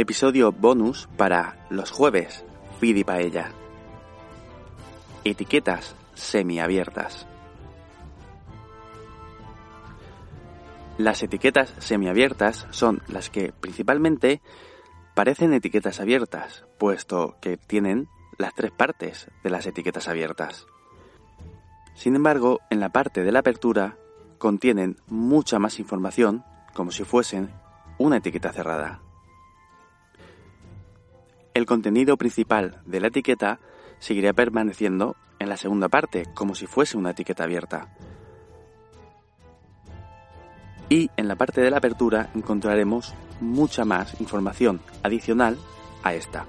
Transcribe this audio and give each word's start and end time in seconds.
Episodio 0.00 0.50
bonus 0.50 1.10
para 1.18 1.66
los 1.68 1.90
jueves, 1.90 2.42
Fidi 2.78 3.04
Paella. 3.04 3.52
Etiquetas 5.24 5.94
semiabiertas. 6.14 7.26
Las 10.96 11.22
etiquetas 11.22 11.74
semiabiertas 11.80 12.66
son 12.70 13.02
las 13.08 13.28
que 13.28 13.52
principalmente 13.52 14.40
parecen 15.14 15.52
etiquetas 15.52 16.00
abiertas, 16.00 16.64
puesto 16.78 17.36
que 17.42 17.58
tienen 17.58 18.08
las 18.38 18.54
tres 18.54 18.70
partes 18.70 19.30
de 19.44 19.50
las 19.50 19.66
etiquetas 19.66 20.08
abiertas. 20.08 20.66
Sin 21.94 22.16
embargo, 22.16 22.60
en 22.70 22.80
la 22.80 22.88
parte 22.88 23.22
de 23.22 23.32
la 23.32 23.40
apertura 23.40 23.98
contienen 24.38 24.96
mucha 25.08 25.58
más 25.58 25.78
información 25.78 26.42
como 26.72 26.90
si 26.90 27.04
fuesen 27.04 27.50
una 27.98 28.16
etiqueta 28.16 28.50
cerrada. 28.50 29.02
El 31.52 31.66
contenido 31.66 32.16
principal 32.16 32.80
de 32.86 33.00
la 33.00 33.08
etiqueta 33.08 33.58
seguiría 33.98 34.32
permaneciendo 34.32 35.16
en 35.40 35.48
la 35.48 35.56
segunda 35.56 35.88
parte, 35.88 36.26
como 36.34 36.54
si 36.54 36.66
fuese 36.66 36.96
una 36.96 37.10
etiqueta 37.10 37.44
abierta. 37.44 37.88
Y 40.88 41.10
en 41.16 41.28
la 41.28 41.36
parte 41.36 41.60
de 41.60 41.70
la 41.70 41.78
apertura 41.78 42.30
encontraremos 42.34 43.14
mucha 43.40 43.84
más 43.84 44.20
información 44.20 44.80
adicional 45.02 45.58
a 46.02 46.14
esta. 46.14 46.46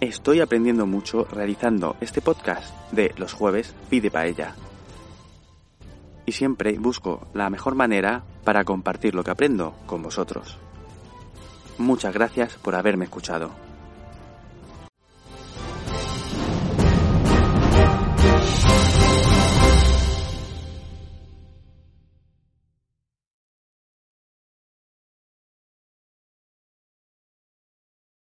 Estoy 0.00 0.40
aprendiendo 0.40 0.86
mucho 0.86 1.26
realizando 1.30 1.96
este 2.00 2.22
podcast 2.22 2.74
de 2.90 3.12
los 3.16 3.34
jueves 3.34 3.74
Pide 3.90 4.10
Paella. 4.10 4.54
Y 6.24 6.32
siempre 6.32 6.78
busco 6.78 7.28
la 7.34 7.50
mejor 7.50 7.74
manera 7.74 8.24
para 8.44 8.64
compartir 8.64 9.14
lo 9.14 9.24
que 9.24 9.30
aprendo 9.30 9.74
con 9.86 10.02
vosotros. 10.02 10.58
Muchas 11.78 12.12
gracias 12.12 12.54
por 12.56 12.74
haberme 12.74 13.04
escuchado. 13.04 13.50